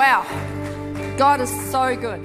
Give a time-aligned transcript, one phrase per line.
[0.00, 0.24] Wow,
[1.18, 2.24] God is so good.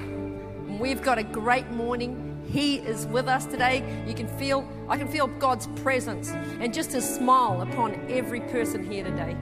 [0.80, 2.42] We've got a great morning.
[2.50, 3.84] He is with us today.
[4.08, 8.90] You can feel, I can feel God's presence and just His smile upon every person
[8.90, 9.32] here today.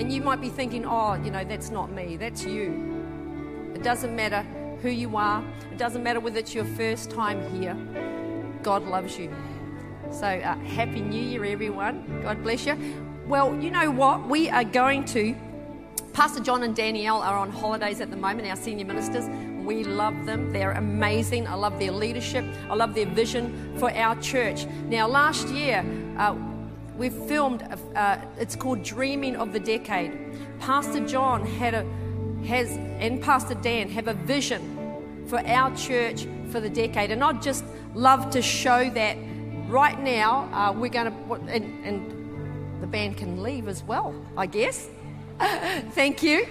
[0.00, 3.72] And you might be thinking, oh, you know, that's not me, that's you.
[3.74, 4.40] It doesn't matter
[4.80, 7.76] who you are, it doesn't matter whether it's your first time here.
[8.62, 9.30] God loves you.
[10.10, 12.22] So, uh, Happy New Year, everyone.
[12.22, 12.78] God bless you.
[13.26, 14.26] Well, you know what?
[14.26, 15.36] We are going to.
[16.14, 19.28] Pastor John and Danielle are on holidays at the moment, our senior ministers.
[19.64, 20.52] We love them.
[20.52, 21.48] They're amazing.
[21.48, 22.44] I love their leadership.
[22.70, 24.64] I love their vision for our church.
[24.86, 25.84] Now, last year,
[26.16, 26.36] uh,
[26.96, 27.64] we filmed,
[27.96, 30.16] uh, it's called Dreaming of the Decade.
[30.60, 31.84] Pastor John had a,
[32.46, 32.70] has,
[33.00, 37.10] and Pastor Dan have a vision for our church for the decade.
[37.10, 39.16] And I'd just love to show that
[39.66, 40.48] right now.
[40.52, 44.88] Uh, we're going to, and, and the band can leave as well, I guess.
[45.38, 46.46] Thank you.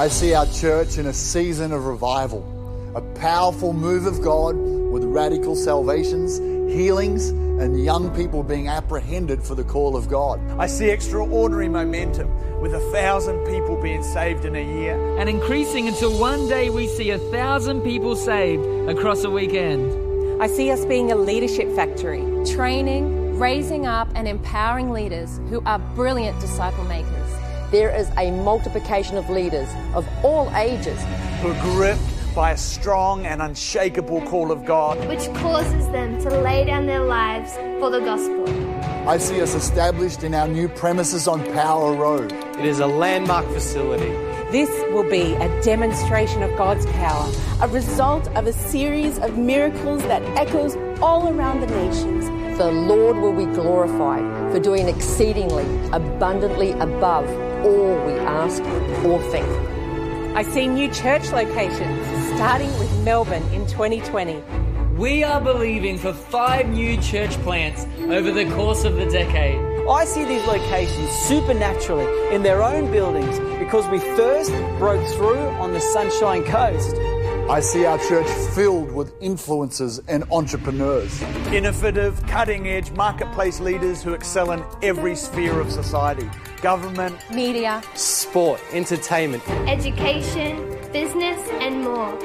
[0.00, 2.40] I see our church in a season of revival,
[2.96, 6.38] a powerful move of God with radical salvations,
[6.72, 10.40] healings, and young people being apprehended for the call of God.
[10.58, 12.30] I see extraordinary momentum
[12.62, 15.18] with a thousand people being saved in a year.
[15.18, 20.42] And increasing until one day we see a thousand people saved across a weekend.
[20.42, 25.78] I see us being a leadership factory, training, raising up, and empowering leaders who are
[25.78, 27.19] brilliant disciple makers
[27.70, 31.00] there is a multiplication of leaders of all ages
[31.40, 32.02] who are gripped
[32.34, 37.04] by a strong and unshakable call of God, which causes them to lay down their
[37.04, 38.48] lives for the gospel.
[39.08, 42.32] I see us established in our new premises on Power Road.
[42.32, 44.10] It is a landmark facility.
[44.50, 47.32] This will be a demonstration of God's power,
[47.62, 52.26] a result of a series of miracles that echoes all around the nations.
[52.58, 57.26] The Lord will be glorified for doing exceedingly abundantly above
[57.64, 58.62] all we ask
[59.04, 59.46] or think.
[60.36, 64.42] I see new church locations, starting with Melbourne in 2020.
[64.96, 69.58] We are believing for five new church plants over the course of the decade.
[69.88, 75.72] I see these locations supernaturally in their own buildings because we first broke through on
[75.72, 76.94] the Sunshine Coast.
[77.50, 81.20] I see our church filled with influencers and entrepreneurs.
[81.52, 86.30] Innovative, cutting edge marketplace leaders who excel in every sphere of society
[86.62, 92.16] government, media, sport, entertainment, education, business, and more.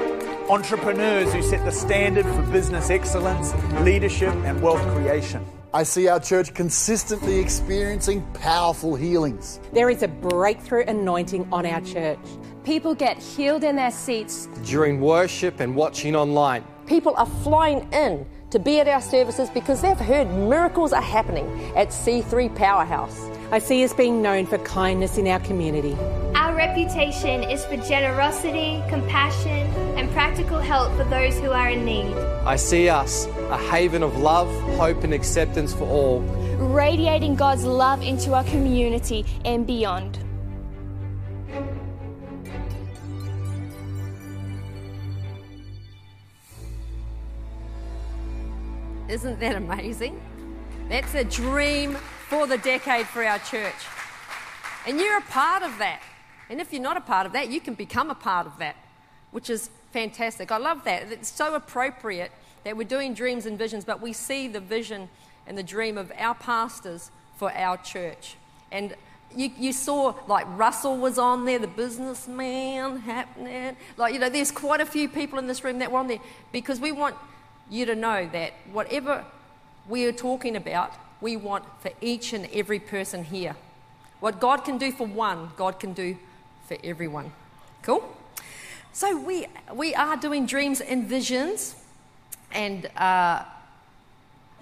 [0.47, 5.43] Entrepreneurs who set the standard for business excellence, leadership, and wealth creation.
[5.75, 9.59] I see our church consistently experiencing powerful healings.
[9.73, 12.17] There is a breakthrough anointing on our church.
[12.63, 16.63] People get healed in their seats during worship and watching online.
[16.85, 21.45] People are flying in to be at our services because they've heard miracles are happening
[21.75, 23.29] at C3 Powerhouse.
[23.51, 25.97] I see us being known for kindness in our community.
[26.35, 32.13] Our reputation is for generosity, compassion, and practical help for those who are in need.
[32.45, 36.19] I see us a haven of love, hope, and acceptance for all,
[36.57, 40.19] radiating God's love into our community and beyond.
[49.07, 50.19] Isn't that amazing?
[50.89, 51.95] That's a dream
[52.27, 53.75] for the decade for our church.
[54.87, 56.01] And you're a part of that.
[56.49, 58.75] And if you're not a part of that, you can become a part of that,
[59.31, 60.51] which is fantastic.
[60.51, 61.09] I love that.
[61.09, 62.29] It's so appropriate
[62.65, 65.07] that we're doing dreams and visions, but we see the vision
[65.47, 68.35] and the dream of our pastors for our church.
[68.73, 68.93] And
[69.33, 73.77] you, you saw like Russell was on there, the businessman happening.
[73.95, 76.19] Like, you know, there's quite a few people in this room that were on there
[76.51, 77.15] because we want
[77.69, 79.23] you to know that whatever
[79.87, 83.55] we are talking about, we want for each and every person here.
[84.19, 86.17] What God can do for one, God can do
[86.67, 87.31] for everyone.
[87.81, 88.03] Cool?
[88.95, 91.75] So we, we are doing dreams and visions,
[92.53, 93.43] and uh,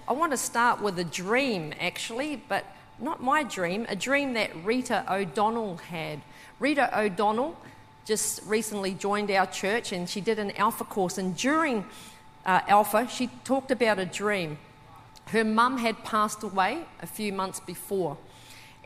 [0.08, 2.66] I want to start with a dream actually, but
[3.00, 6.20] not my dream, a dream that Rita O'Donnell had.
[6.60, 7.56] Rita O'Donnell
[8.06, 11.20] just recently joined our church and she did an Alpha course.
[11.20, 11.86] And during
[12.44, 14.58] uh, Alpha, she talked about a dream.
[15.28, 18.18] Her mum had passed away a few months before,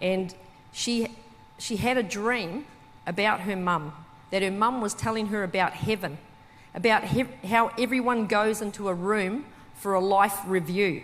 [0.02, 0.36] and
[0.74, 1.16] she,
[1.58, 2.66] she had a dream
[3.08, 3.94] about her mum,
[4.32, 6.18] that her mum was telling her about heaven,
[6.74, 9.46] about he- how everyone goes into a room
[9.76, 11.04] for a life review,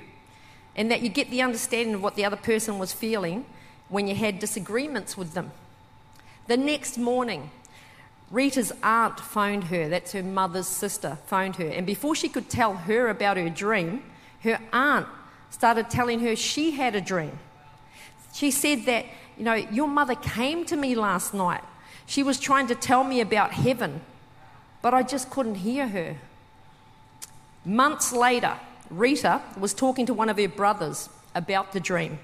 [0.76, 3.46] and that you get the understanding of what the other person was feeling
[3.90, 5.52] when you had disagreements with them.
[6.48, 7.52] The next morning,
[8.32, 11.68] Rita's aunt phoned her, that's her mother's sister, phoned her.
[11.68, 14.04] And before she could tell her about her dream,
[14.42, 15.08] her aunt
[15.52, 17.38] started telling her she had a dream.
[18.34, 19.06] She said that,
[19.38, 21.64] you know, your mother came to me last night.
[22.06, 24.02] She was trying to tell me about heaven,
[24.82, 26.18] but I just couldn't hear her.
[27.66, 28.58] Months later,
[28.90, 32.20] Rita was talking to one of her brothers about the dream.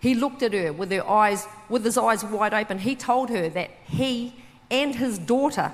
[0.00, 2.78] He looked at her with her eyes with his eyes wide open.
[2.78, 4.34] He told her that he
[4.70, 5.72] and his daughter,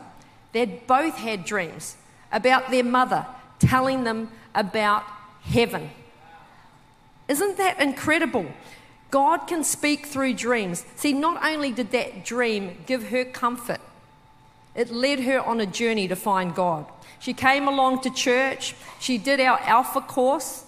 [0.53, 1.97] they'd both had dreams
[2.33, 3.27] about their mother
[3.59, 5.05] telling them about
[5.43, 5.91] heaven.
[7.29, 8.47] Isn't that incredible?
[9.11, 10.85] God can speak through dreams.
[10.97, 13.81] See, not only did that dream give her comfort,
[14.75, 16.87] it led her on a journey to find God.
[17.19, 20.65] She came along to church, she did our Alpha course.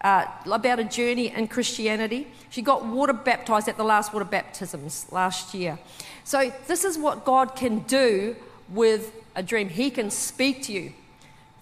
[0.00, 2.26] Uh, about a journey in Christianity.
[2.50, 5.78] She got water baptized at the last water baptisms last year.
[6.24, 8.34] So, this is what God can do
[8.68, 9.68] with a dream.
[9.68, 10.92] He can speak to you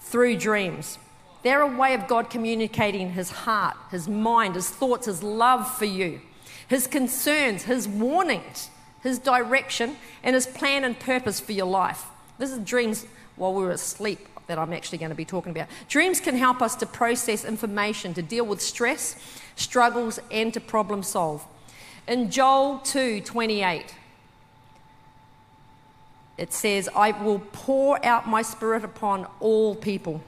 [0.01, 0.99] through dreams.
[1.43, 5.87] They're a way of God communicating His heart, His mind, His thoughts, His love for
[5.87, 6.21] you,
[6.69, 8.71] His concerns, His warnings,
[9.03, 12.05] His direction, and His plan and purpose for your life.
[12.39, 13.07] This is dreams
[13.37, 15.69] while we were asleep that I'm actually going to be talking about.
[15.89, 19.17] Dreams can help us to process information, to deal with stress,
[19.55, 21.47] struggles, and to problem solve.
[22.09, 23.95] In Joel 2 28,
[26.37, 30.21] it says, I will pour out my spirit upon all people.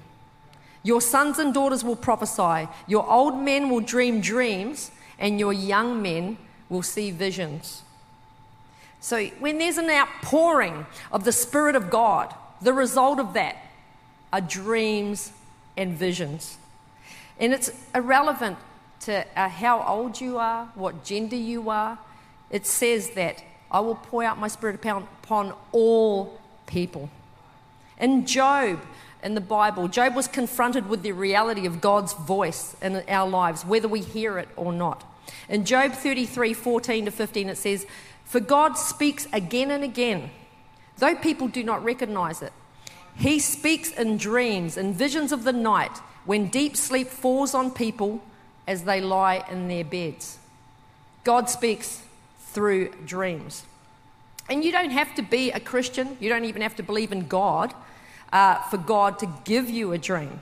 [0.83, 6.03] Your sons and daughters will prophesy, your old men will dream dreams, and your young
[6.03, 6.39] men
[6.69, 7.83] will see visions.
[9.01, 13.57] So, when there's an outpouring of the Spirit of God, the result of that
[14.33, 15.33] are dreams
[15.77, 16.57] and visions.
[17.39, 18.59] And it's irrelevant
[19.01, 21.99] to uh, how old you are, what gender you are.
[22.51, 27.11] It says that I will pour out my spirit upon, upon all people.
[27.99, 28.81] In Job,
[29.23, 33.65] in the Bible, Job was confronted with the reality of God's voice in our lives,
[33.65, 35.05] whether we hear it or not.
[35.49, 37.87] In Job 33 14 to 15, it says,
[38.25, 40.31] For God speaks again and again,
[40.99, 42.53] though people do not recognize it.
[43.17, 48.23] He speaks in dreams and visions of the night when deep sleep falls on people
[48.67, 50.39] as they lie in their beds.
[51.25, 52.03] God speaks
[52.41, 53.65] through dreams.
[54.49, 57.27] And you don't have to be a Christian, you don't even have to believe in
[57.27, 57.75] God
[58.33, 60.41] uh, for God to give you a dream.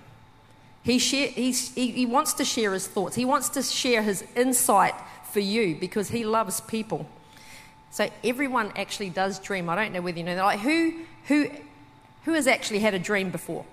[0.82, 4.94] He, share, he, he wants to share his thoughts, he wants to share his insight
[5.30, 7.06] for you because he loves people.
[7.90, 9.68] So everyone actually does dream.
[9.68, 10.44] I don't know whether you know that.
[10.44, 11.50] Like who, who,
[12.24, 13.64] who has actually had a dream before?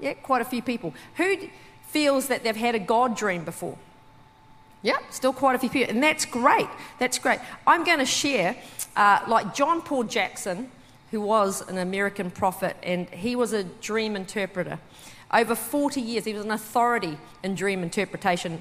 [0.00, 0.94] Yeah, quite a few people.
[1.16, 1.36] Who
[1.88, 3.78] feels that they've had a God dream before?
[4.82, 5.94] Yeah, still quite a few people.
[5.94, 6.68] And that's great.
[6.98, 7.38] That's great.
[7.66, 8.56] I'm going to share,
[8.96, 10.70] uh, like John Paul Jackson,
[11.14, 14.80] who was an American prophet, and he was a dream interpreter.
[15.32, 18.60] Over 40 years, he was an authority in dream interpretation,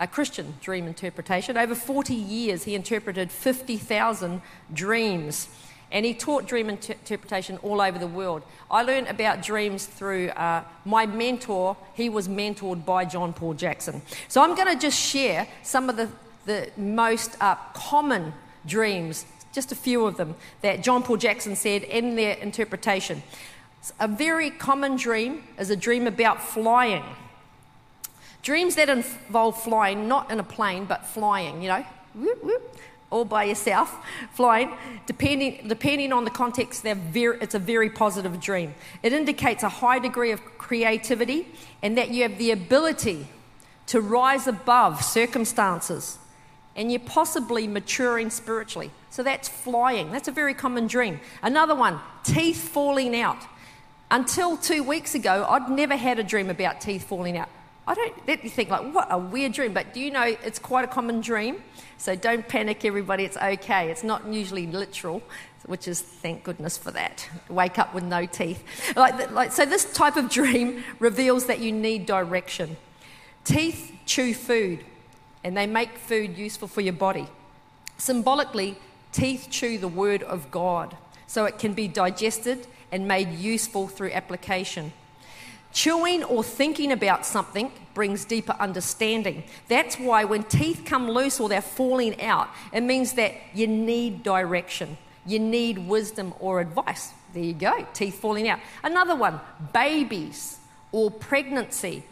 [0.00, 1.56] a Christian dream interpretation.
[1.56, 4.42] Over 40 years, he interpreted 50,000
[4.74, 5.46] dreams
[5.92, 8.42] and he taught dream inter- interpretation all over the world.
[8.68, 11.76] I learned about dreams through uh, my mentor.
[11.94, 14.02] He was mentored by John Paul Jackson.
[14.26, 16.08] So I'm going to just share some of the,
[16.46, 18.32] the most uh, common
[18.66, 23.22] dreams, just a few of them, that John Paul Jackson said in their interpretation.
[24.00, 27.04] A very common dream is a dream about flying.
[28.42, 32.76] Dreams that involve flying, not in a plane, but flying, you know, whoop, whoop,
[33.10, 34.72] all by yourself, flying,
[35.06, 38.74] depending, depending on the context, very, it's a very positive dream.
[39.02, 41.46] It indicates a high degree of creativity
[41.82, 43.28] and that you have the ability
[43.86, 46.18] to rise above circumstances
[46.76, 48.90] and you're possibly maturing spiritually.
[49.10, 50.10] So that's flying.
[50.10, 51.20] That's a very common dream.
[51.42, 53.38] Another one, teeth falling out.
[54.10, 57.48] Until two weeks ago, I'd never had a dream about teeth falling out.
[57.86, 60.58] I don't let you think like what a weird dream, but do you know it's
[60.58, 61.62] quite a common dream?
[61.98, 63.24] So don't panic, everybody.
[63.24, 63.90] It's okay.
[63.90, 65.22] It's not usually literal,
[65.66, 67.28] which is thank goodness for that.
[67.48, 68.62] Wake up with no teeth.
[68.96, 72.76] Like, like, so this type of dream reveals that you need direction.
[73.44, 74.84] Teeth chew food,
[75.44, 77.26] and they make food useful for your body.
[77.98, 78.76] Symbolically,
[79.12, 80.96] teeth chew the word of God.
[81.32, 84.92] so it can be digested and made useful through application.
[85.72, 89.42] Chewing or thinking about something brings deeper understanding.
[89.66, 94.22] That's why when teeth come loose or they're falling out, it means that you need
[94.22, 97.14] direction, you need wisdom or advice.
[97.32, 98.60] There you go, teeth falling out.
[98.84, 99.40] Another one,
[99.72, 100.58] babies
[100.90, 102.04] or pregnancy.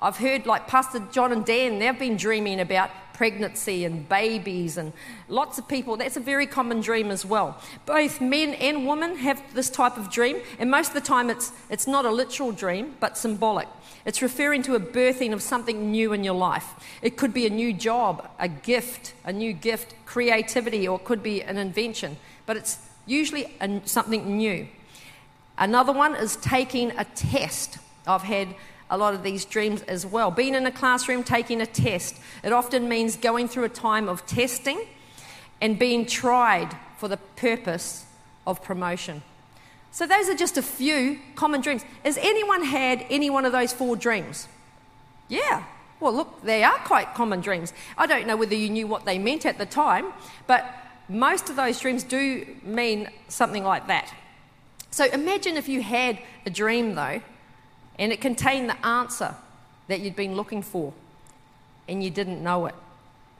[0.00, 4.92] I've heard, like Pastor John and Dan, they've been dreaming about pregnancy and babies, and
[5.28, 5.96] lots of people.
[5.96, 7.60] That's a very common dream as well.
[7.84, 11.50] Both men and women have this type of dream, and most of the time it's,
[11.68, 13.66] it's not a literal dream, but symbolic.
[14.04, 16.74] It's referring to a birthing of something new in your life.
[17.02, 21.22] It could be a new job, a gift, a new gift, creativity, or it could
[21.22, 24.68] be an invention, but it's usually a, something new.
[25.58, 27.78] Another one is taking a test.
[28.06, 28.54] I've had
[28.90, 30.30] a lot of these dreams as well.
[30.30, 32.16] Being in a classroom, taking a test.
[32.42, 34.86] It often means going through a time of testing
[35.60, 38.06] and being tried for the purpose
[38.46, 39.22] of promotion.
[39.90, 41.82] So, those are just a few common dreams.
[42.04, 44.48] Has anyone had any one of those four dreams?
[45.28, 45.64] Yeah.
[46.00, 47.72] Well, look, they are quite common dreams.
[47.96, 50.12] I don't know whether you knew what they meant at the time,
[50.46, 50.64] but
[51.08, 54.14] most of those dreams do mean something like that.
[54.90, 57.20] So, imagine if you had a dream, though,
[57.98, 59.34] and it contained the answer
[59.88, 60.92] that you'd been looking for
[61.88, 62.74] and you didn't know it.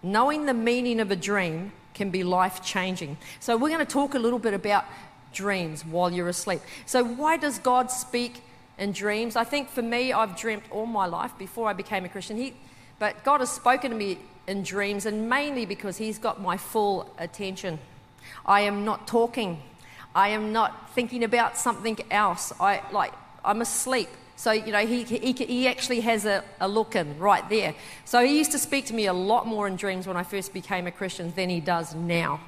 [0.03, 3.17] Knowing the meaning of a dream can be life changing.
[3.41, 4.85] So, we're going to talk a little bit about
[5.33, 6.61] dreams while you're asleep.
[6.87, 8.41] So, why does God speak
[8.79, 9.37] in dreams?
[9.37, 12.37] I think for me, I've dreamt all my life before I became a Christian.
[12.37, 12.55] He,
[12.99, 17.13] but God has spoken to me in dreams, and mainly because He's got my full
[17.19, 17.79] attention.
[18.47, 19.61] I am not talking.
[20.15, 22.53] I am not thinking about something else.
[22.61, 23.13] I like
[23.45, 24.09] I'm asleep.
[24.39, 27.75] So, you know, he, he, he actually has a, a look in right there.
[28.05, 30.55] So, he used to speak to me a lot more in dreams when I first
[30.55, 32.39] became a Christian than he does now.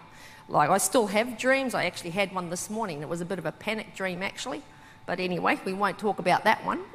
[0.48, 1.74] Like, I still have dreams.
[1.74, 3.02] I actually had one this morning.
[3.02, 4.62] It was a bit of a panic dream, actually.
[5.04, 6.78] But anyway, we won't talk about that one.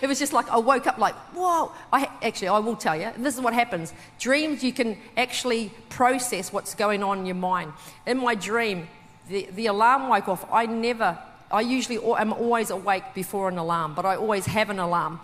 [0.00, 1.72] it was just like I woke up like, whoa.
[1.92, 3.92] I, actually, I will tell you, this is what happens.
[4.20, 7.72] Dreams, you can actually process what's going on in your mind.
[8.06, 8.86] In my dream,
[9.28, 10.46] the, the alarm woke off.
[10.52, 11.18] I never
[11.50, 15.20] I usually am always awake before an alarm, but I always have an alarm.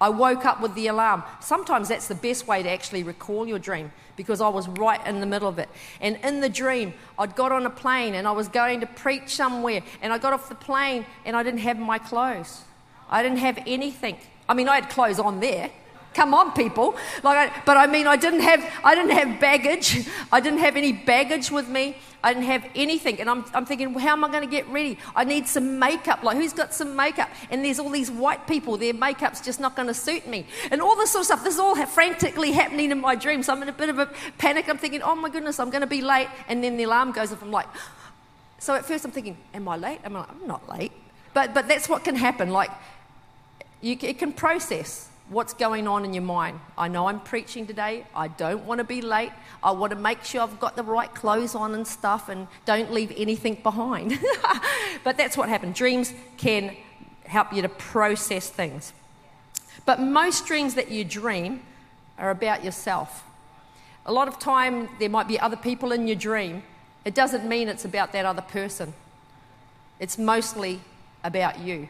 [0.00, 1.22] I woke up with the alarm.
[1.40, 5.20] Sometimes that's the best way to actually recall your dream because I was right in
[5.20, 5.68] the middle of it.
[6.00, 9.34] And in the dream, I'd got on a plane and I was going to preach
[9.34, 12.62] somewhere, and I got off the plane and I didn't have my clothes.
[13.10, 14.16] I didn't have anything.
[14.48, 15.70] I mean, I had clothes on there,
[16.14, 16.96] Come on, people.
[17.22, 20.08] Like, I, but I mean, I didn't have, I didn't have baggage.
[20.32, 21.96] I didn't have any baggage with me.
[22.22, 23.20] I didn't have anything.
[23.20, 24.98] And I'm, I'm thinking, well, how am I going to get ready?
[25.14, 26.22] I need some makeup.
[26.24, 27.30] Like, who's got some makeup?
[27.50, 28.76] And there's all these white people.
[28.76, 30.46] Their makeup's just not going to suit me.
[30.72, 31.44] And all this sort of stuff.
[31.44, 33.42] This is all frantically happening in my dream.
[33.42, 34.68] So I'm in a bit of a panic.
[34.68, 36.28] I'm thinking, oh my goodness, I'm going to be late.
[36.48, 37.40] And then the alarm goes off.
[37.40, 37.68] I'm like,
[38.58, 40.00] so at first I'm thinking, am I late?
[40.04, 40.92] I'm like, I'm not late.
[41.34, 42.50] But, but that's what can happen.
[42.50, 42.70] Like,
[43.80, 46.58] you, it can process what's going on in your mind.
[46.76, 48.04] I know I'm preaching today.
[48.14, 49.30] I don't want to be late.
[49.62, 52.92] I want to make sure I've got the right clothes on and stuff and don't
[52.92, 54.18] leave anything behind.
[55.04, 55.74] but that's what happened.
[55.74, 56.76] Dreams can
[57.24, 58.92] help you to process things.
[59.86, 61.62] But most dreams that you dream
[62.18, 63.24] are about yourself.
[64.06, 66.64] A lot of time there might be other people in your dream.
[67.04, 68.92] It doesn't mean it's about that other person.
[70.00, 70.80] It's mostly
[71.22, 71.88] about you.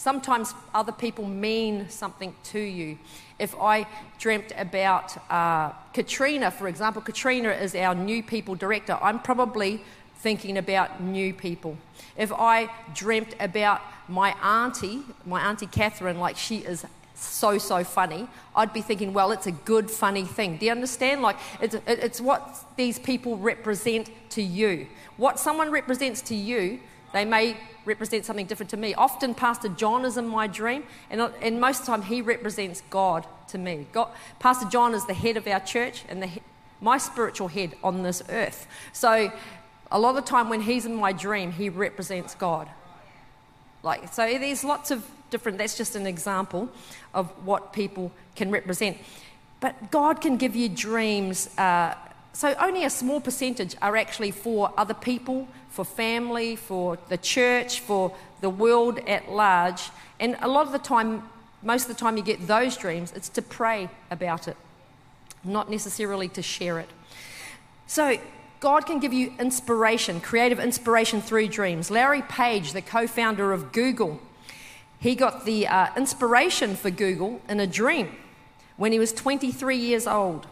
[0.00, 2.96] Sometimes other people mean something to you.
[3.38, 3.86] If I
[4.18, 10.56] dreamt about uh, Katrina, for example, Katrina is our new people director, I'm probably thinking
[10.56, 11.76] about new people.
[12.16, 18.26] If I dreamt about my auntie, my auntie Catherine, like she is so, so funny,
[18.56, 20.56] I'd be thinking, well, it's a good, funny thing.
[20.56, 21.20] Do you understand?
[21.20, 24.86] Like, it's, it's what these people represent to you.
[25.18, 26.80] What someone represents to you,
[27.12, 28.94] they may represent something different to me.
[28.94, 32.82] Often, Pastor John is in my dream, and, and most of the time, he represents
[32.90, 33.86] God to me.
[33.92, 36.30] God, Pastor John is the head of our church and the,
[36.80, 38.66] my spiritual head on this earth.
[38.92, 39.32] So,
[39.90, 42.68] a lot of the time, when he's in my dream, he represents God.
[43.82, 46.68] Like, so there's lots of different, that's just an example
[47.14, 48.98] of what people can represent.
[49.60, 51.48] But God can give you dreams.
[51.58, 51.94] Uh,
[52.32, 57.80] so only a small percentage are actually for other people, for family, for the church,
[57.80, 59.90] for the world at large.
[60.18, 61.28] And a lot of the time,
[61.62, 64.56] most of the time you get those dreams, it's to pray about it,
[65.44, 66.88] not necessarily to share it.
[67.86, 68.18] So,
[68.60, 71.90] God can give you inspiration, creative inspiration through dreams.
[71.90, 74.20] Larry Page, the co founder of Google,
[74.98, 78.14] he got the uh, inspiration for Google in a dream
[78.76, 80.46] when he was 23 years old.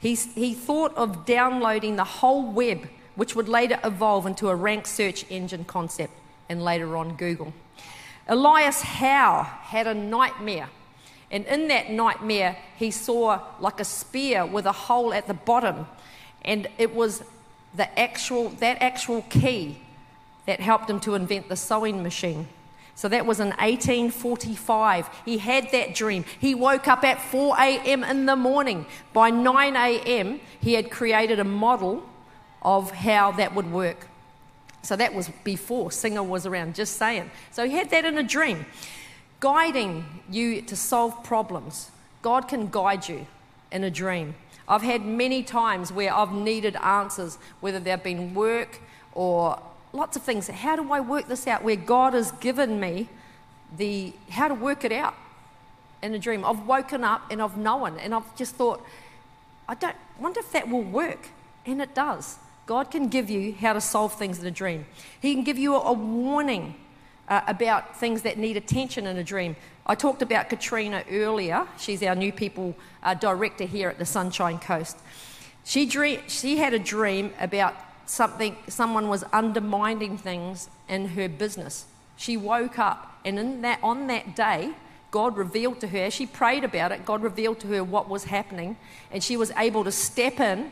[0.00, 4.86] He's, he thought of downloading the whole web which would later evolve into a rank
[4.86, 6.12] search engine concept
[6.48, 7.52] and later on Google.
[8.26, 10.70] Elias Howe had a nightmare.
[11.30, 15.86] And in that nightmare, he saw like a spear with a hole at the bottom.
[16.46, 17.22] And it was
[17.74, 19.78] the actual, that actual key
[20.46, 22.48] that helped him to invent the sewing machine.
[23.00, 25.08] So that was in 1845.
[25.24, 26.26] He had that dream.
[26.38, 28.04] He woke up at 4 a.m.
[28.04, 28.84] in the morning.
[29.14, 32.06] By 9 a.m., he had created a model
[32.60, 34.06] of how that would work.
[34.82, 37.30] So that was before Singer was around, just saying.
[37.50, 38.66] So he had that in a dream.
[39.40, 41.90] Guiding you to solve problems.
[42.20, 43.26] God can guide you
[43.72, 44.34] in a dream.
[44.68, 48.78] I've had many times where I've needed answers, whether they've been work
[49.14, 49.58] or
[49.92, 50.48] lots of things.
[50.48, 51.62] How do I work this out?
[51.62, 53.08] Where God has given me
[53.76, 55.14] the how to work it out
[56.02, 56.44] in a dream.
[56.44, 58.84] I've woken up and I've known, and I've just thought,
[59.68, 61.28] I don't wonder if that will work,
[61.66, 62.38] and it does.
[62.66, 64.86] God can give you how to solve things in a dream.
[65.20, 66.74] He can give you a, warning
[67.28, 69.56] uh, about things that need attention in a dream.
[69.86, 71.66] I talked about Katrina earlier.
[71.78, 74.98] She's our new people uh, director here at the Sunshine Coast.
[75.64, 77.74] She, dream, she had a dream about
[78.10, 81.86] something, someone was undermining things in her business.
[82.16, 84.72] She woke up, and in that, on that day,
[85.10, 88.76] God revealed to her, she prayed about it, God revealed to her what was happening,
[89.10, 90.70] and she was able to step in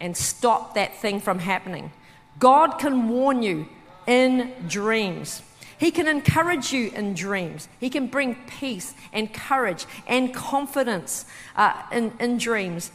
[0.00, 1.92] and stop that thing from happening.
[2.38, 3.68] God can warn you
[4.06, 5.42] in dreams.
[5.76, 7.68] He can encourage you in dreams.
[7.78, 12.90] He can bring peace and courage and confidence uh, in, in dreams.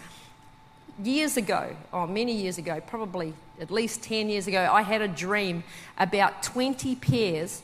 [1.04, 5.08] Years ago, or many years ago, probably at least 10 years ago, I had a
[5.08, 5.64] dream
[5.98, 7.62] about 20 pairs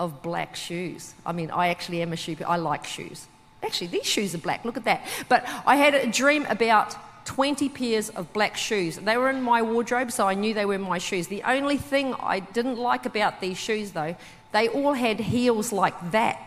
[0.00, 1.14] of black shoes.
[1.26, 3.26] I mean, I actually am a shoe, I like shoes.
[3.62, 5.06] Actually, these shoes are black, look at that.
[5.28, 8.96] But I had a dream about 20 pairs of black shoes.
[8.96, 11.26] They were in my wardrobe, so I knew they were my shoes.
[11.26, 14.16] The only thing I didn't like about these shoes, though,
[14.52, 16.40] they all had heels like that.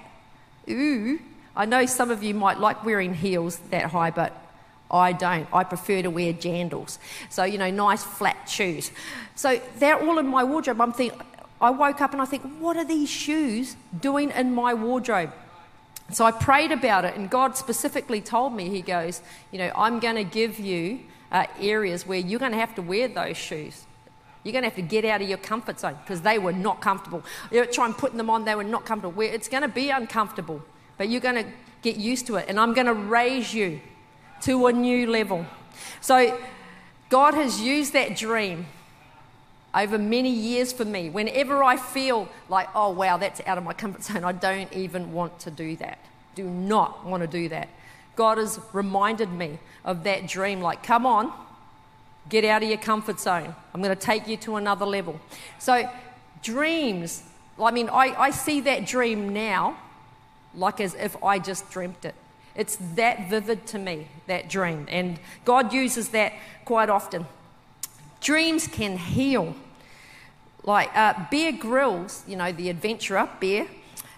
[0.69, 1.19] Ooh,
[1.55, 4.35] I know some of you might like wearing heels that high, but
[4.91, 5.47] I don't.
[5.53, 6.97] I prefer to wear jandals.
[7.29, 8.91] So, you know, nice flat shoes.
[9.35, 10.81] So they're all in my wardrobe.
[10.81, 11.19] I'm thinking,
[11.61, 15.31] I woke up and I think, what are these shoes doing in my wardrobe?
[16.11, 19.99] So I prayed about it, and God specifically told me, He goes, You know, I'm
[19.99, 20.99] going to give you
[21.31, 23.85] uh, areas where you're going to have to wear those shoes.
[24.43, 26.81] You're going to have to get out of your comfort zone because they were not
[26.81, 27.23] comfortable.
[27.51, 29.21] You know, try and putting them on, they were not comfortable.
[29.21, 30.61] It's going to be uncomfortable,
[30.97, 31.45] but you're going to
[31.81, 33.79] get used to it, and I'm going to raise you
[34.41, 35.45] to a new level.
[36.01, 36.37] So
[37.09, 38.65] God has used that dream
[39.73, 41.09] over many years for me.
[41.09, 45.13] Whenever I feel like, oh, wow, that's out of my comfort zone, I don't even
[45.13, 45.99] want to do that.
[46.35, 47.69] Do not want to do that.
[48.15, 51.31] God has reminded me of that dream like, come on,
[52.29, 53.55] get out of your comfort zone.
[53.73, 55.19] I'm going to take you to another level.
[55.59, 55.89] So,
[56.43, 57.23] dreams,
[57.59, 59.77] I mean, I, I see that dream now
[60.53, 62.15] like as if I just dreamt it.
[62.55, 64.85] It's that vivid to me, that dream.
[64.89, 66.33] And God uses that
[66.65, 67.25] quite often.
[68.19, 69.55] Dreams can heal.
[70.63, 73.67] Like uh, Bear Grylls, you know, the adventurer, Bear,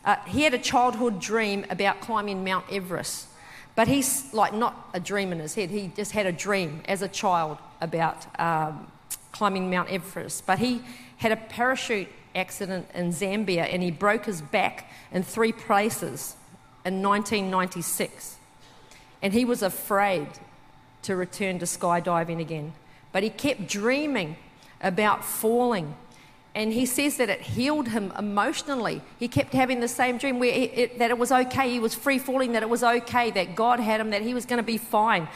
[0.04, 3.28] uh, he had a childhood dream about climbing Mount Everest.
[3.76, 7.02] But he's like not a dream in his head, he just had a dream as
[7.02, 8.88] a child about um,
[9.32, 10.46] climbing Mount Everest.
[10.46, 10.82] But he
[11.18, 16.36] had a parachute accident in Zambia and he broke his back in three places
[16.86, 18.38] in 1996.
[19.22, 20.28] And he was afraid
[21.04, 22.74] to return to skydiving again.
[23.12, 24.38] But he kept dreaming
[24.82, 25.96] about falling.
[26.56, 29.02] And he says that it healed him emotionally.
[29.18, 31.96] He kept having the same dream where it, it, that it was okay, he was
[31.96, 34.64] free falling, that it was okay, that God had him, that he was going to
[34.64, 35.28] be fine.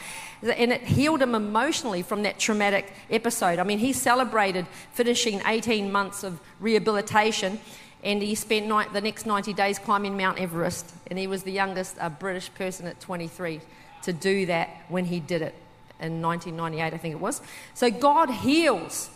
[0.42, 3.58] And it healed him emotionally from that traumatic episode.
[3.58, 7.58] I mean, he celebrated finishing 18 months of rehabilitation
[8.04, 10.92] and he spent the next 90 days climbing Mount Everest.
[11.08, 13.60] And he was the youngest uh, British person at 23
[14.02, 15.54] to do that when he did it
[16.00, 17.40] in 1998, I think it was.
[17.74, 19.10] So God heals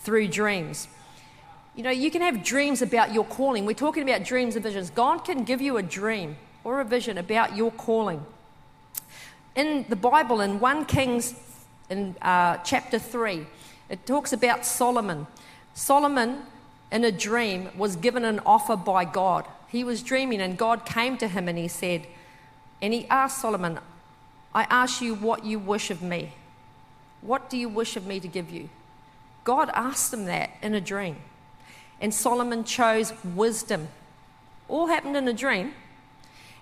[0.00, 0.88] through dreams.
[1.74, 3.64] You know, you can have dreams about your calling.
[3.64, 4.90] We're talking about dreams and visions.
[4.90, 8.24] God can give you a dream or a vision about your calling.
[9.54, 11.34] In the Bible, in 1 Kings,
[11.88, 13.46] in uh, chapter 3,
[13.88, 15.26] it talks about Solomon.
[15.72, 16.42] Solomon
[16.90, 19.46] in a dream was given an offer by God.
[19.68, 22.06] He was dreaming, and God came to him and he said,
[22.80, 23.78] and he asked Solomon,
[24.54, 26.32] I ask you what you wish of me.
[27.20, 28.70] What do you wish of me to give you?
[29.44, 31.16] God asked him that in a dream.
[32.00, 33.88] And Solomon chose wisdom.
[34.68, 35.74] All happened in a dream.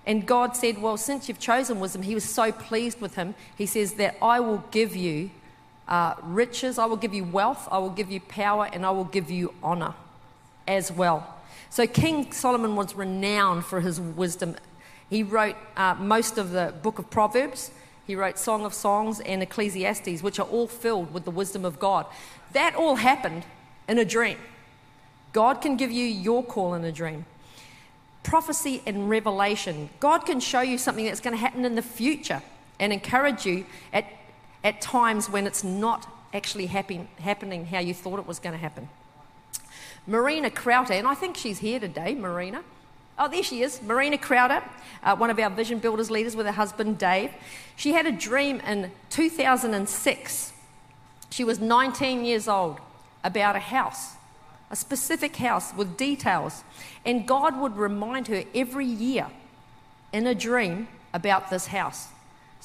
[0.06, 3.34] And God said, Well, since you've chosen wisdom, he was so pleased with him.
[3.56, 5.30] He says that I will give you
[5.88, 9.04] uh, riches, I will give you wealth, I will give you power, and I will
[9.04, 9.94] give you honor
[10.66, 11.35] as well.
[11.70, 14.57] So King Solomon was renowned for his wisdom.
[15.11, 17.70] He wrote uh, most of the book of Proverbs.
[18.07, 21.79] He wrote Song of Songs and Ecclesiastes, which are all filled with the wisdom of
[21.79, 22.07] God.
[22.52, 23.44] That all happened
[23.88, 24.38] in a dream.
[25.33, 27.26] God can give you your call in a dream.
[28.22, 29.90] Prophecy and revelation.
[30.00, 32.42] God can show you something that's going to happen in the future
[32.81, 34.07] and encourage you at,
[34.64, 38.59] at times when it's not actually happen, happening how you thought it was going to
[38.59, 38.88] happen.
[40.07, 42.62] Marina Crowder, and I think she's here today, Marina.
[43.19, 44.62] Oh, there she is, Marina Crowder,
[45.03, 47.31] uh, one of our vision builders leaders with her husband Dave.
[47.75, 50.53] She had a dream in 2006.
[51.31, 52.79] She was 19 years old
[53.25, 54.12] about a house,
[54.71, 56.62] a specific house with details.
[57.05, 59.27] And God would remind her every year
[60.12, 62.09] in a dream about this house.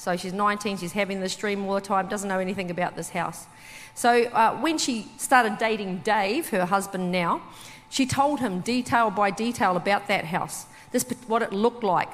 [0.02, 3.10] So she's 19, she's having this dream all the time, doesn't know anything about this
[3.10, 3.46] house.
[3.94, 7.40] So uh, when she started dating Dave, her husband now,
[7.88, 12.08] she told him detail by detail about that house, this, what it looked like.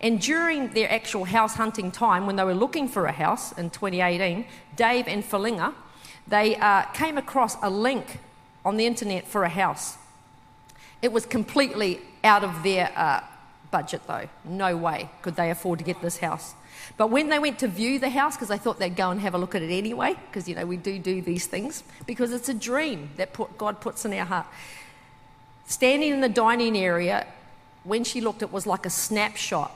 [0.00, 3.68] And during their actual house hunting time, when they were looking for a house in
[3.68, 5.74] 2018, Dave and Felinga,
[6.26, 8.18] they uh, came across a link
[8.64, 9.98] on the internet for a house.
[11.02, 13.20] It was completely out of their uh,
[13.70, 14.26] budget, though.
[14.42, 16.54] No way could they afford to get this house.
[16.96, 19.34] But when they went to view the house, because they thought they'd go and have
[19.34, 22.48] a look at it anyway, because, you know, we do do these things, because it's
[22.48, 24.46] a dream that put, God puts in our heart.
[25.66, 27.26] Standing in the dining area,
[27.84, 29.72] when she looked, it was like a snapshot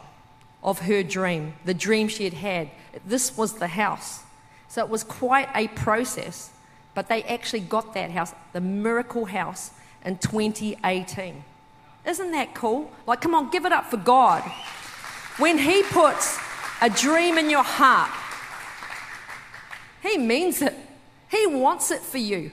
[0.62, 2.70] of her dream, the dream she had had.
[3.04, 4.22] This was the house.
[4.68, 6.50] So it was quite a process,
[6.94, 9.72] but they actually got that house, the miracle house,
[10.04, 11.44] in 2018.
[12.06, 12.90] Isn't that cool?
[13.06, 14.42] Like, come on, give it up for God.
[15.36, 16.38] When He puts
[16.80, 18.10] a dream in your heart.
[20.02, 20.74] He means it,
[21.30, 22.52] He wants it for you.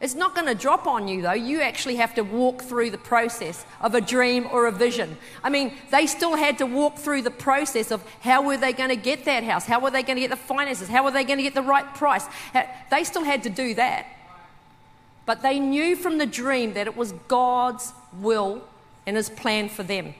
[0.00, 1.32] It's not going to drop on you, though.
[1.32, 5.16] You actually have to walk through the process of a dream or a vision.
[5.42, 8.90] I mean, they still had to walk through the process of how were they going
[8.90, 9.66] to get that house?
[9.66, 10.88] How were they going to get the finances?
[10.88, 12.24] How were they going to get the right price?
[12.92, 14.06] They still had to do that.
[15.26, 18.62] But they knew from the dream that it was God's will
[19.04, 20.14] and His plan for them.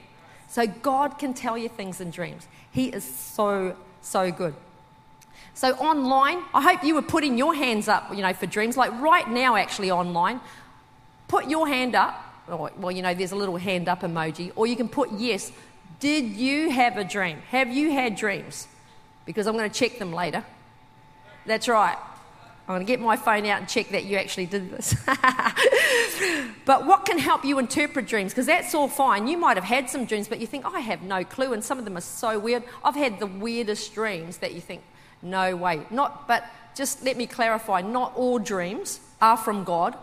[0.49, 2.47] So God can tell you things in dreams.
[2.71, 4.53] He is so, so good.
[5.53, 8.77] So online, I hope you were putting your hands up, you know, for dreams.
[8.77, 10.39] Like right now, actually, online,
[11.27, 12.23] put your hand up.
[12.47, 14.51] Or, well, you know, there's a little hand up emoji.
[14.55, 15.51] Or you can put yes.
[15.99, 17.39] Did you have a dream?
[17.49, 18.67] Have you had dreams?
[19.25, 20.45] Because I'm going to check them later.
[21.45, 21.97] That's right.
[22.69, 24.93] I'm going to get my phone out and check that you actually did this.
[26.65, 28.31] but what can help you interpret dreams?
[28.31, 29.27] Because that's all fine.
[29.27, 31.79] You might have had some dreams, but you think, I have no clue, and some
[31.79, 32.61] of them are so weird.
[32.85, 34.83] I've had the weirdest dreams that you think,
[35.23, 35.81] no way.
[35.89, 39.97] Not, but just let me clarify not all dreams are from God.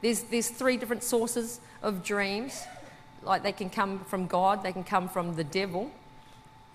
[0.00, 2.62] There's, there's three different sources of dreams.
[3.22, 5.90] Like they can come from God, they can come from the devil,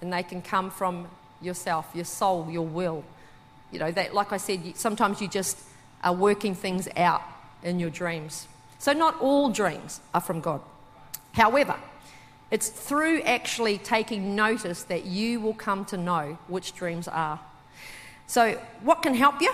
[0.02, 1.08] and they can come from
[1.42, 3.04] yourself, your soul, your will.
[3.72, 5.58] You know, that, like I said, sometimes you just
[6.04, 7.22] are working things out
[7.64, 8.48] in your dreams.
[8.80, 10.62] So, not all dreams are from God.
[11.34, 11.76] However,
[12.50, 17.40] it's through actually taking notice that you will come to know which dreams are.
[18.28, 19.54] So, what can help you?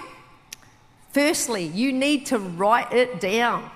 [1.12, 3.69] Firstly, you need to write it down.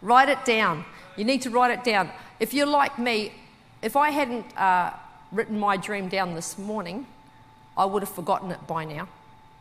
[0.00, 0.84] Write it down.
[1.16, 2.10] You need to write it down.
[2.40, 3.32] If you're like me,
[3.82, 4.92] if I hadn't uh,
[5.30, 7.06] written my dream down this morning,
[7.76, 9.08] I would have forgotten it by now.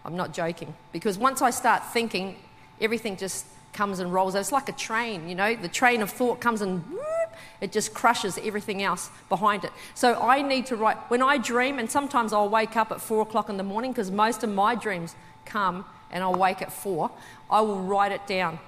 [0.03, 0.73] I'm not joking.
[0.91, 2.35] Because once I start thinking,
[2.79, 4.35] everything just comes and rolls.
[4.35, 7.93] It's like a train, you know, the train of thought comes and whoop, it just
[7.93, 9.71] crushes everything else behind it.
[9.95, 13.21] So I need to write, when I dream, and sometimes I'll wake up at four
[13.21, 17.11] o'clock in the morning because most of my dreams come and I'll wake at four,
[17.49, 18.59] I will write it down.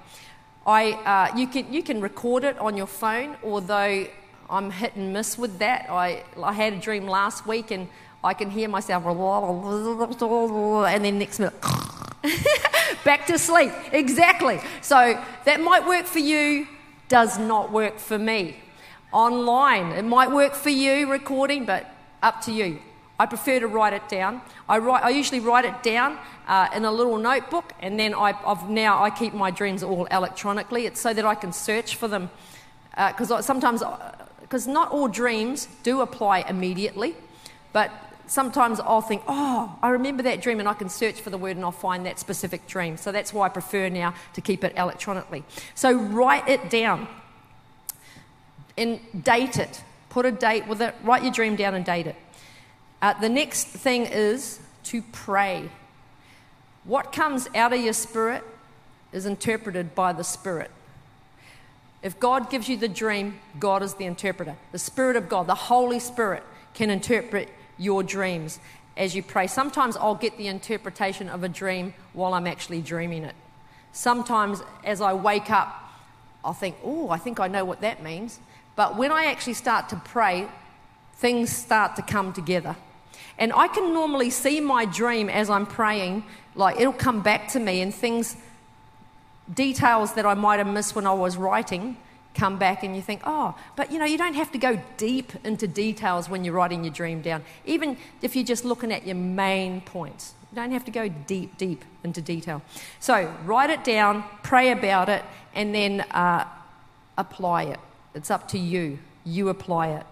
[0.66, 4.06] I, uh, you, can, you can record it on your phone, although
[4.48, 5.90] I'm hit and miss with that.
[5.90, 7.88] I, I had a dream last week and
[8.24, 11.54] I can hear myself, and then next minute,
[13.04, 13.70] back to sleep.
[13.92, 14.60] Exactly.
[14.80, 16.66] So that might work for you,
[17.08, 18.56] does not work for me.
[19.12, 22.78] Online, it might work for you recording, but up to you.
[23.20, 24.40] I prefer to write it down.
[24.70, 28.32] I, write, I usually write it down uh, in a little notebook, and then I,
[28.32, 30.86] have now I keep my dreams all electronically.
[30.86, 32.30] It's so that I can search for them,
[32.90, 33.82] because uh, sometimes,
[34.40, 37.14] because uh, not all dreams do apply immediately,
[37.72, 37.90] but
[38.26, 41.56] sometimes I'll think, oh, I remember that dream, and I can search for the word
[41.56, 42.96] and I'll find that specific dream.
[42.96, 45.44] So that's why I prefer now to keep it electronically.
[45.74, 47.08] So write it down
[48.76, 49.82] and date it.
[50.10, 52.16] Put a date with it, write your dream down and date it.
[53.02, 55.70] Uh, the next thing is to pray.
[56.84, 58.44] What comes out of your spirit
[59.14, 60.70] is interpreted by the Spirit.
[62.02, 64.56] If God gives you the dream, God is the interpreter.
[64.72, 66.42] The Spirit of God, the Holy Spirit,
[66.74, 68.58] can interpret your dreams
[68.96, 69.46] as you pray.
[69.46, 73.34] Sometimes I'll get the interpretation of a dream while I'm actually dreaming it.
[73.92, 75.80] Sometimes as I wake up,
[76.44, 78.38] I'll think, oh, I think I know what that means.
[78.76, 80.48] But when I actually start to pray,
[81.14, 82.76] things start to come together.
[83.38, 87.60] And I can normally see my dream as I'm praying, like it'll come back to
[87.60, 88.36] me, and things,
[89.52, 91.96] details that I might have missed when I was writing,
[92.34, 95.32] come back, and you think, oh, but you know, you don't have to go deep
[95.44, 97.42] into details when you're writing your dream down.
[97.64, 101.56] Even if you're just looking at your main points, you don't have to go deep,
[101.56, 102.62] deep into detail.
[103.00, 106.46] So write it down, pray about it, and then uh,
[107.16, 107.80] apply it.
[108.14, 108.98] It's up to you.
[109.24, 110.06] You apply it.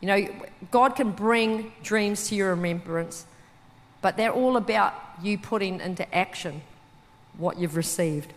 [0.00, 0.28] You know,
[0.70, 3.26] God can bring dreams to your remembrance,
[4.02, 6.62] but they're all about you putting into action
[7.38, 8.32] what you've received.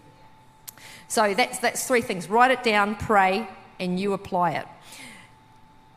[1.08, 3.48] So that's, that's three things write it down, pray,
[3.80, 4.68] and you apply it.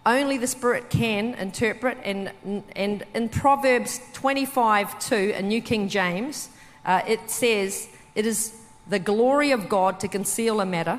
[0.04, 2.32] Only the Spirit can interpret, and,
[2.74, 6.48] and in Proverbs 25 2, a New King James,
[6.84, 10.98] uh, it says, It is the glory of God to conceal a matter,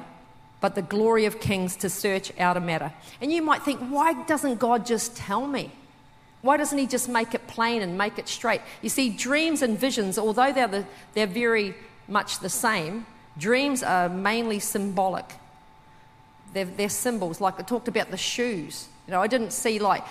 [0.61, 2.93] but the glory of kings to search out a matter.
[3.19, 5.71] And you might think, why doesn't God just tell me?
[6.41, 8.61] Why doesn't He just make it plain and make it straight?
[8.81, 11.75] You see, dreams and visions, although they're, the, they're very
[12.07, 13.05] much the same,
[13.37, 15.25] dreams are mainly symbolic.
[16.53, 18.87] They're, they're symbols, like I talked about the shoes.
[19.07, 20.03] You know, I didn't see like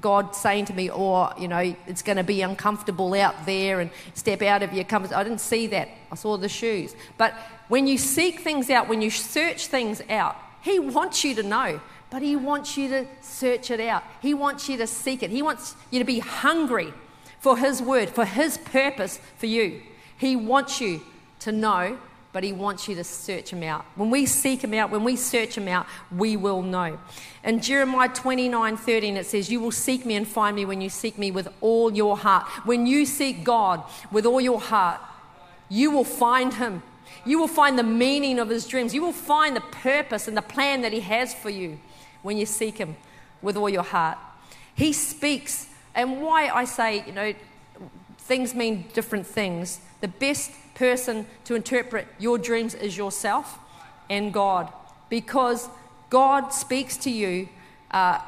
[0.00, 3.90] God saying to me, or, you know, it's going to be uncomfortable out there and
[4.14, 5.12] step out of your comfort.
[5.12, 5.88] I didn't see that.
[6.10, 6.94] I saw the shoes.
[7.18, 7.34] But
[7.68, 11.80] when you seek things out, when you search things out, He wants you to know,
[12.10, 14.02] but He wants you to search it out.
[14.20, 15.30] He wants you to seek it.
[15.30, 16.92] He wants you to be hungry
[17.38, 19.82] for His word, for His purpose for you.
[20.16, 21.02] He wants you
[21.40, 21.98] to know
[22.32, 23.84] but He wants you to search Him out.
[23.94, 26.98] When we seek Him out, when we search Him out, we will know.
[27.44, 30.88] In Jeremiah 29 13, it says, You will seek me and find me when you
[30.88, 32.46] seek me with all your heart.
[32.64, 35.00] When you seek God with all your heart,
[35.68, 36.82] you will find Him.
[37.24, 38.94] You will find the meaning of His dreams.
[38.94, 41.78] You will find the purpose and the plan that He has for you
[42.22, 42.96] when you seek Him
[43.42, 44.18] with all your heart.
[44.74, 45.68] He speaks.
[45.94, 47.34] And why I say, you know,
[48.18, 49.80] things mean different things.
[50.00, 53.56] The best person to interpret your dreams is yourself
[54.10, 54.72] and God.
[55.08, 55.68] Because
[56.10, 57.48] God speaks to you
[57.92, 58.18] uh,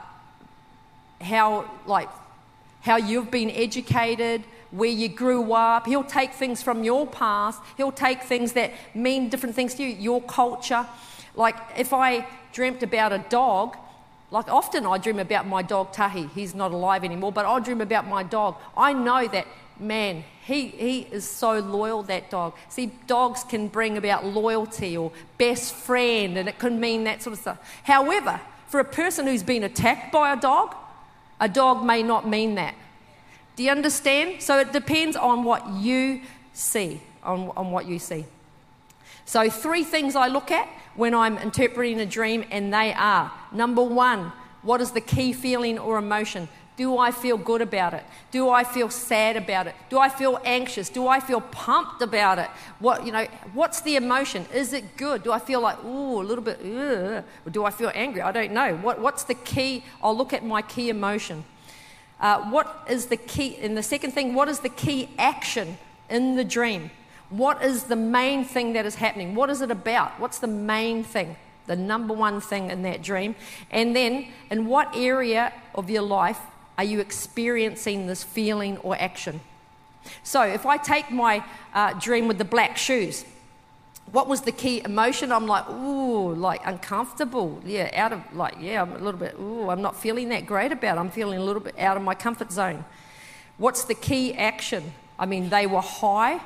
[1.20, 2.08] how, like,
[2.82, 5.88] how you've been educated, where you grew up.
[5.88, 7.60] He'll take things from your past.
[7.76, 10.86] He'll take things that mean different things to you, your culture.
[11.34, 13.76] Like if I dreamt about a dog,
[14.34, 16.28] like often I dream about my dog Tahi.
[16.34, 18.56] He's not alive anymore, but I dream about my dog.
[18.76, 19.46] I know that
[19.78, 22.54] man, he, he is so loyal, that dog.
[22.68, 27.34] See, dogs can bring about loyalty or best friend, and it can mean that sort
[27.34, 27.58] of stuff.
[27.84, 30.74] However, for a person who's been attacked by a dog,
[31.40, 32.74] a dog may not mean that.
[33.54, 34.42] Do you understand?
[34.42, 38.24] So it depends on what you see, on, on what you see.
[39.26, 43.82] So, three things I look at when I'm interpreting a dream, and they are number
[43.82, 46.48] one, what is the key feeling or emotion?
[46.76, 48.02] Do I feel good about it?
[48.32, 49.76] Do I feel sad about it?
[49.90, 50.88] Do I feel anxious?
[50.88, 52.50] Do I feel pumped about it?
[52.80, 54.44] What, you know, what's the emotion?
[54.52, 55.22] Is it good?
[55.22, 57.24] Do I feel like, ooh, a little bit, ugh?
[57.46, 58.22] Or do I feel angry?
[58.22, 58.74] I don't know.
[58.76, 59.84] What, what's the key?
[60.02, 61.44] I'll look at my key emotion.
[62.18, 63.56] Uh, what is the key?
[63.60, 65.78] And the second thing, what is the key action
[66.10, 66.90] in the dream?
[67.30, 69.34] What is the main thing that is happening?
[69.34, 70.20] What is it about?
[70.20, 71.36] What's the main thing?
[71.66, 73.34] The number one thing in that dream.
[73.70, 76.38] And then, in what area of your life
[76.76, 79.40] are you experiencing this feeling or action?
[80.22, 83.24] So, if I take my uh, dream with the black shoes,
[84.12, 85.32] what was the key emotion?
[85.32, 87.62] I'm like, ooh, like uncomfortable.
[87.64, 90.72] Yeah, out of, like, yeah, I'm a little bit, ooh, I'm not feeling that great
[90.72, 91.00] about it.
[91.00, 92.84] I'm feeling a little bit out of my comfort zone.
[93.56, 94.92] What's the key action?
[95.18, 96.40] I mean, they were high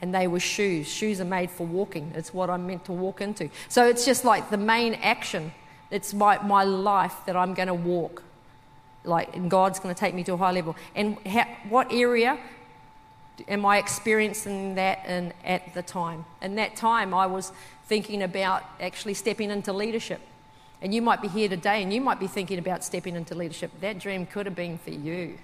[0.00, 0.88] and they were shoes.
[0.88, 2.12] Shoes are made for walking.
[2.14, 3.50] It's what I'm meant to walk into.
[3.68, 5.52] So it's just like the main action.
[5.90, 8.22] It's my, my life that I'm going to walk
[9.08, 10.76] like, and God's going to take me to a high level.
[10.94, 11.16] And
[11.68, 12.38] what area
[13.48, 16.24] am I experiencing that in at the time?
[16.40, 17.52] And that time, I was
[17.86, 20.20] thinking about actually stepping into leadership.
[20.80, 23.72] And you might be here today and you might be thinking about stepping into leadership.
[23.80, 25.38] That dream could have been for you.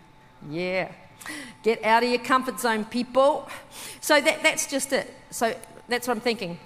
[0.48, 0.92] Yeah.
[1.62, 3.48] Get out of your comfort zone, people.
[4.00, 5.12] So that, that's just it.
[5.30, 5.54] So
[5.88, 6.58] that's what I'm thinking.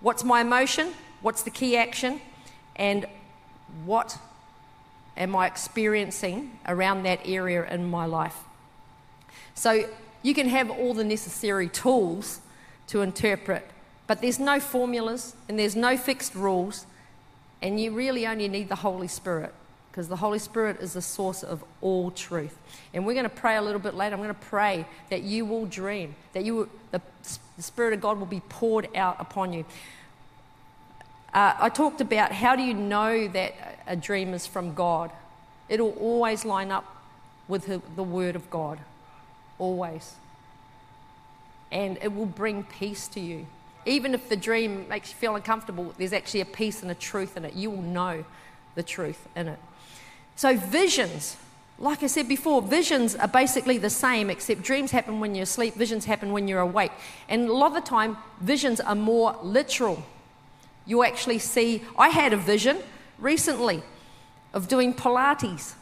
[0.00, 0.92] What's my emotion?
[1.22, 2.20] What's the key action?
[2.76, 3.06] And
[3.84, 4.18] what
[5.16, 8.36] am I experiencing around that area in my life?
[9.54, 9.84] So
[10.22, 12.40] You can have all the necessary tools
[12.88, 13.66] to interpret,
[14.06, 16.86] but there's no formulas and there's no fixed rules,
[17.62, 19.54] and you really only need the Holy Spirit
[19.90, 22.56] because the Holy Spirit is the source of all truth.
[22.94, 24.14] And we're going to pray a little bit later.
[24.14, 27.00] I'm going to pray that you will dream, that you will, the,
[27.56, 29.64] the Spirit of God will be poured out upon you.
[31.34, 33.54] Uh, I talked about how do you know that
[33.86, 35.10] a dream is from God?
[35.68, 36.84] It'll always line up
[37.48, 38.78] with the, the Word of God.
[39.58, 40.14] Always.
[41.72, 43.46] And it will bring peace to you.
[43.86, 47.36] Even if the dream makes you feel uncomfortable, there's actually a peace and a truth
[47.36, 47.54] in it.
[47.54, 48.24] You will know
[48.74, 49.58] the truth in it.
[50.36, 51.36] So, visions,
[51.78, 55.74] like I said before, visions are basically the same, except dreams happen when you're asleep,
[55.74, 56.92] visions happen when you're awake.
[57.28, 60.04] And a lot of the time, visions are more literal.
[60.86, 62.78] You actually see, I had a vision
[63.18, 63.82] recently
[64.52, 65.74] of doing Pilates.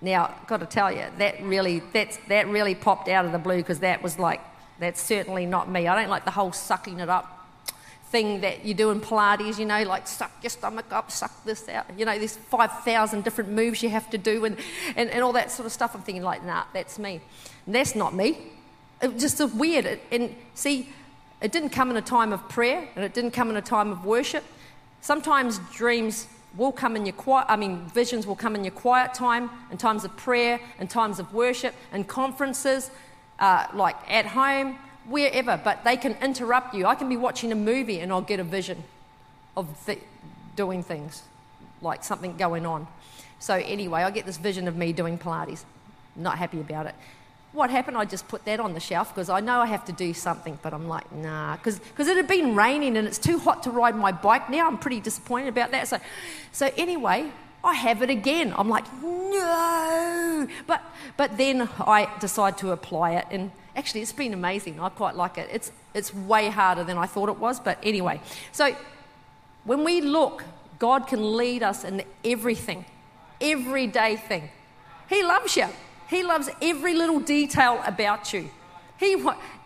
[0.00, 3.38] Now, I've got to tell you, that really, that's, that really popped out of the
[3.38, 4.40] blue because that was like,
[4.78, 5.88] that's certainly not me.
[5.88, 7.35] I don't like the whole sucking it up
[8.10, 11.68] thing that you do in Pilates, you know, like suck your stomach up, suck this
[11.68, 11.86] out.
[11.98, 14.56] You know, there's 5,000 different moves you have to do and,
[14.94, 15.94] and, and all that sort of stuff.
[15.94, 17.20] I'm thinking, like, nah, that's me.
[17.66, 18.38] And that's not me.
[19.02, 19.98] It just weird.
[20.12, 20.88] And see,
[21.42, 23.90] it didn't come in a time of prayer and it didn't come in a time
[23.90, 24.44] of worship.
[25.00, 29.12] Sometimes dreams will come in your quiet, I mean, visions will come in your quiet
[29.12, 32.90] time, in times of prayer, in times of worship, in conferences,
[33.38, 36.86] uh, like at home, wherever, but they can interrupt you.
[36.86, 38.84] I can be watching a movie and I'll get a vision
[39.56, 40.00] of th-
[40.56, 41.22] doing things,
[41.80, 42.86] like something going on.
[43.38, 45.64] So, anyway, I get this vision of me doing Pilates.
[46.16, 46.94] Not happy about it.
[47.52, 47.96] What happened?
[47.96, 50.58] I just put that on the shelf because I know I have to do something,
[50.62, 53.96] but I'm like, nah, because it had been raining and it's too hot to ride
[53.96, 54.66] my bike now.
[54.66, 55.88] I'm pretty disappointed about that.
[55.88, 55.98] So,
[56.52, 57.30] so anyway,
[57.64, 58.54] I have it again.
[58.56, 60.46] I'm like, no.
[60.66, 60.82] But,
[61.16, 64.80] but then I decide to apply it, and actually, it's been amazing.
[64.80, 65.48] I quite like it.
[65.52, 68.20] It's, it's way harder than I thought it was, but anyway.
[68.52, 68.74] So
[69.64, 70.42] when we look,
[70.78, 72.84] God can lead us in everything,
[73.40, 74.50] everyday thing.
[75.08, 75.68] He loves you.
[76.08, 78.50] He loves every little detail about you.
[78.98, 79.16] He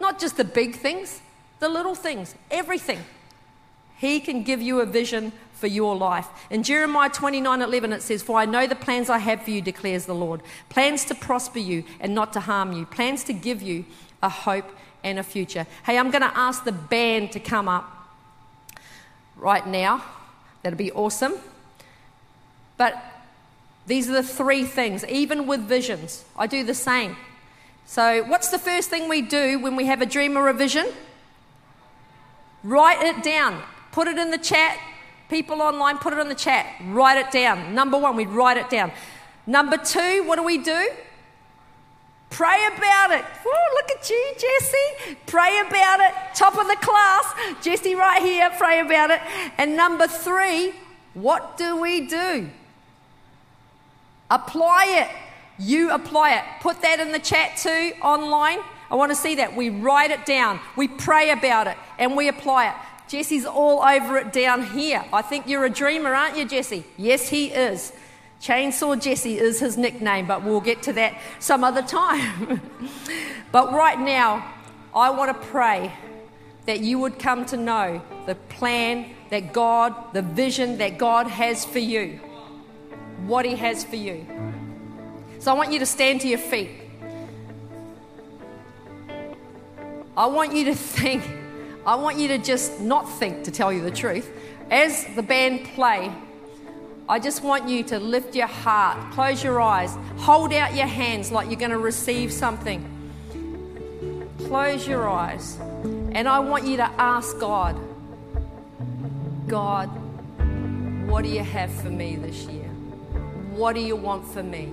[0.01, 1.21] not just the big things,
[1.61, 2.99] the little things, everything.
[3.99, 6.27] He can give you a vision for your life.
[6.49, 9.61] In Jeremiah 29 11, it says, For I know the plans I have for you,
[9.61, 13.61] declares the Lord plans to prosper you and not to harm you, plans to give
[13.61, 13.85] you
[14.23, 14.71] a hope
[15.05, 15.67] and a future.
[15.85, 17.89] Hey, I'm going to ask the band to come up
[19.37, 20.03] right now.
[20.63, 21.35] That'd be awesome.
[22.77, 23.03] But
[23.87, 26.25] these are the three things, even with visions.
[26.37, 27.17] I do the same.
[27.87, 30.87] So, what's the first thing we do when we have a dream or a vision?
[32.63, 33.61] Write it down.
[33.91, 34.79] Put it in the chat.
[35.31, 36.67] People online, put it in the chat.
[36.87, 37.73] Write it down.
[37.75, 38.91] Number one, we write it down.
[39.47, 40.91] Number two, what do we do?
[42.31, 43.25] Pray about it.
[43.47, 45.17] Oh, look at you, Jesse.
[45.27, 46.13] Pray about it.
[46.35, 47.25] Top of the class.
[47.63, 49.21] Jesse, right here, pray about it.
[49.57, 50.75] And number three,
[51.15, 52.49] what do we do?
[54.31, 55.65] Apply it.
[55.65, 56.45] You apply it.
[56.61, 58.61] Put that in the chat too, online.
[58.91, 59.55] I want to see that.
[59.55, 62.75] We write it down, we pray about it, and we apply it.
[63.11, 65.05] Jesse's all over it down here.
[65.13, 66.85] I think you're a dreamer, aren't you, Jesse?
[66.97, 67.93] Yes, he is.
[68.41, 72.61] Chainsaw Jesse is his nickname, but we'll get to that some other time.
[73.53, 74.49] but right now,
[74.95, 75.93] I want to pray
[76.67, 81.65] that you would come to know the plan that God, the vision that God has
[81.65, 82.21] for you,
[83.27, 84.25] what He has for you.
[85.41, 86.71] So I want you to stand to your feet.
[90.17, 91.25] I want you to think
[91.87, 94.31] I want you to just not think, to tell you the truth.
[94.71, 96.13] As the band play,
[97.09, 101.33] I just want you to lift your heart, close your eyes, hold out your hands
[101.33, 102.85] like you're going to receive something.
[104.41, 105.57] Close your eyes.
[106.13, 107.81] And I want you to ask God,
[109.49, 109.87] God,
[111.09, 112.69] what do you have for me this year?
[113.55, 114.71] What do you want for me?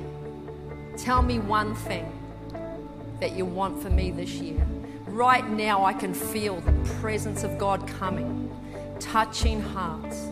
[0.97, 2.11] Tell me one thing
[3.19, 4.65] that you want for me this year
[5.17, 8.51] right now I can feel the presence of God coming,
[8.99, 10.29] touching hearts.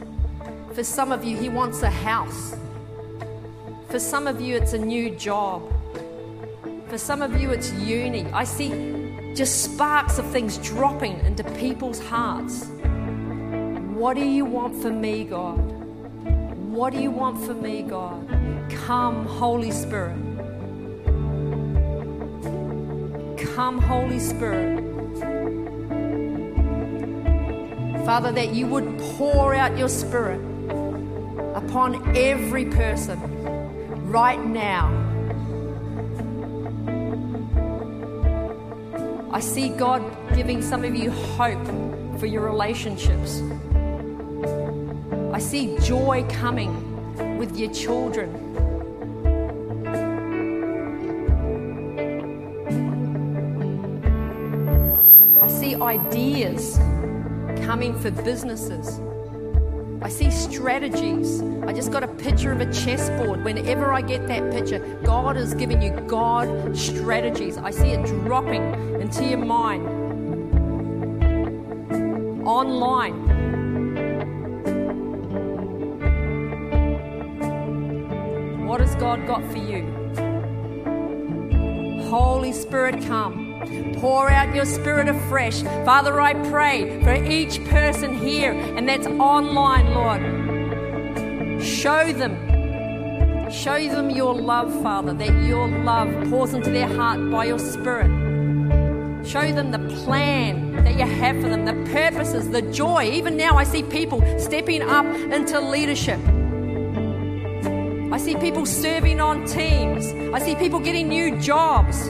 [0.76, 2.56] For some of you, He wants a house.
[3.90, 5.64] For some of you, it's a new job.
[6.88, 8.26] For some of you, it's uni.
[8.26, 12.68] I see just sparks of things dropping into people's hearts.
[13.96, 15.58] What do you want for me, God?
[16.70, 18.30] What do you want for me, God?
[18.86, 20.25] Come, Holy Spirit.
[23.56, 24.84] Come, Holy Spirit.
[28.06, 30.42] Father, that you would pour out your Spirit
[31.56, 33.18] upon every person
[34.10, 34.92] right now.
[39.32, 40.04] I see God
[40.36, 41.66] giving some of you hope
[42.20, 43.42] for your relationships.
[45.32, 48.45] I see joy coming with your children.
[55.98, 56.78] Ideas
[57.66, 59.00] coming for businesses.
[60.02, 61.42] I see strategies.
[61.66, 63.44] I just got a picture of a chessboard.
[63.44, 67.58] Whenever I get that picture, God is giving you God strategies.
[67.58, 69.88] I see it dropping into your mind.
[72.46, 73.16] Online.
[78.68, 79.84] What has God got for you?
[82.10, 83.45] Holy Spirit, come.
[84.00, 85.62] Pour out your spirit afresh.
[85.84, 91.64] Father, I pray for each person here and that's online, Lord.
[91.64, 93.52] Show them.
[93.52, 98.12] Show them your love, Father, that your love pours into their heart by your spirit.
[99.26, 103.10] Show them the plan that you have for them, the purposes, the joy.
[103.12, 106.20] Even now, I see people stepping up into leadership.
[108.12, 110.14] I see people serving on teams.
[110.34, 112.08] I see people getting new jobs.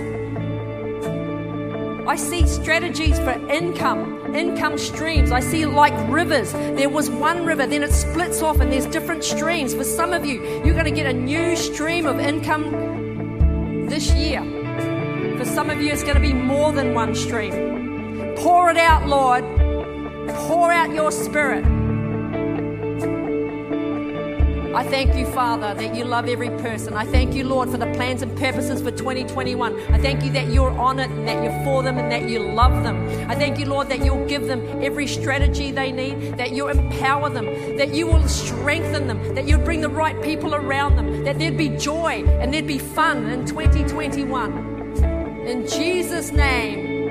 [2.08, 5.32] I see strategies for income, income streams.
[5.32, 6.51] I see like rivers.
[6.53, 9.74] There was one river, then it splits off, and there's different streams.
[9.74, 14.41] For some of you, you're going to get a new stream of income this year.
[15.39, 18.36] For some of you, it's going to be more than one stream.
[18.38, 19.43] Pour it out, Lord.
[20.30, 21.74] Pour out your spirit.
[24.76, 26.95] I thank you, Father, that you love every person.
[26.95, 29.93] I thank you, Lord, for the plans and purposes for 2021.
[29.93, 32.39] I thank you that you're on it and that you're for them and that you
[32.39, 33.07] love them.
[33.32, 37.30] I thank you, Lord, that you'll give them every strategy they need, that you'll empower
[37.30, 37.45] them,
[37.78, 41.55] that you will strengthen them, that you'll bring the right people around them, that there'd
[41.55, 45.47] be joy and there'd be fun in 2021.
[45.47, 47.07] In Jesus' name,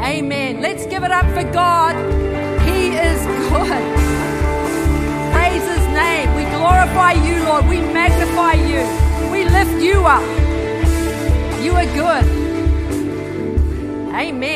[0.00, 0.60] amen.
[0.60, 1.96] Let's give it up for God.
[2.62, 4.25] He is good
[6.86, 7.66] glorify you, Lord.
[7.66, 8.82] We magnify you.
[9.30, 10.22] We lift you up.
[11.62, 12.24] You are good.
[14.14, 14.46] Amen.